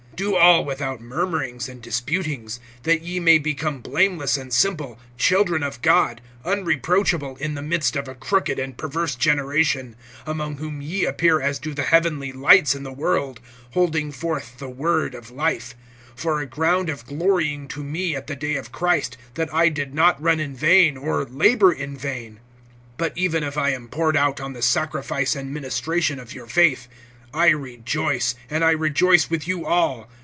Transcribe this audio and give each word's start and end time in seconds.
(14)Do 0.17 0.39
all 0.39 0.63
without 0.63 1.01
murmurings 1.01 1.67
and 1.67 1.81
disputings; 1.81 2.59
(15)that 2.83 3.01
ye 3.03 3.19
may 3.19 3.39
become 3.39 3.79
blameless 3.81 4.37
and 4.37 4.53
simple, 4.53 4.99
children 5.17 5.63
of 5.63 5.81
God, 5.81 6.21
unreproachable, 6.45 7.37
in 7.37 7.55
the 7.55 7.61
midst 7.63 7.95
of 7.95 8.07
a 8.07 8.13
crooked 8.13 8.59
and 8.59 8.77
perverse 8.77 9.15
generation, 9.15 9.95
among 10.27 10.57
whom 10.57 10.79
ye 10.79 11.05
appear 11.05 11.41
as 11.41 11.57
do 11.57 11.73
the 11.73 11.81
heavenly 11.85 12.31
lights 12.31 12.75
in 12.75 12.83
the 12.83 12.93
world; 12.93 13.39
(16)holding 13.73 14.13
forth[1:16] 14.15 14.57
the 14.57 14.69
word 14.69 15.15
of 15.15 15.31
life; 15.31 15.73
for 16.15 16.39
a 16.39 16.45
ground 16.45 16.87
of 16.87 17.07
glorying 17.07 17.67
to 17.67 17.83
me 17.83 18.15
at 18.15 18.27
the 18.27 18.35
day 18.35 18.53
of 18.57 18.71
Christ, 18.71 19.17
that 19.33 19.51
I 19.51 19.69
did 19.69 19.95
not 19.95 20.21
run 20.21 20.39
in 20.39 20.55
vain, 20.55 20.97
or 20.97 21.25
labor 21.25 21.71
in 21.71 21.97
vain. 21.97 22.39
(17)But 22.99 23.13
even 23.15 23.41
if 23.41 23.57
I 23.57 23.71
am 23.71 23.87
poured 23.87 24.15
out 24.15 24.39
on 24.39 24.53
the 24.53 24.61
sacrifice 24.61 25.35
and 25.35 25.51
ministration 25.51 26.19
of 26.19 26.31
your 26.31 26.45
faith, 26.45 26.87
I 27.33 27.47
rejoice, 27.47 28.35
and 28.49 28.61
I 28.61 28.71
rejoice 28.71 29.29
with 29.29 29.47
you 29.47 29.65
all. 29.65 30.09